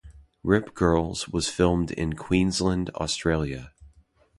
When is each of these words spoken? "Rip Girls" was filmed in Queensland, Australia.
"Rip 0.41 0.73
Girls" 0.73 1.29
was 1.29 1.47
filmed 1.47 1.91
in 1.91 2.13
Queensland, 2.13 2.89
Australia. 2.95 3.71